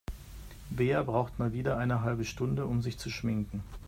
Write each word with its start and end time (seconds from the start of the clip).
Bea 0.71 1.03
braucht 1.03 1.37
mal 1.37 1.53
wieder 1.53 1.77
eine 1.77 2.01
halbe 2.01 2.25
Stunde, 2.25 2.65
um 2.65 2.81
sich 2.81 2.97
zu 2.97 3.11
schminken. 3.11 3.61